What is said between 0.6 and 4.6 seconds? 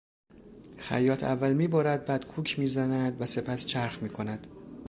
خیاط اول میبرد بعد کوک میزند وسپس چرخ میکند.